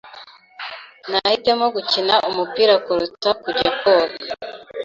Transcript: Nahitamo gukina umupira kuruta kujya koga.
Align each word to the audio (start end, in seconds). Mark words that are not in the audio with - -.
Nahitamo 1.09 1.65
gukina 1.75 2.15
umupira 2.29 2.73
kuruta 2.85 3.29
kujya 3.41 3.69
koga. 3.79 4.31